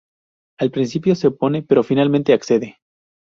[0.59, 2.79] Al principio se opone, pero finalmente accede.